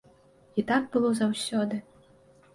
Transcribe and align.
І 0.61 0.63
так 0.71 0.83
было 0.95 1.11
заўсёды. 1.21 1.81